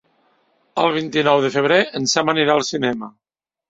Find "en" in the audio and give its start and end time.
2.03-2.11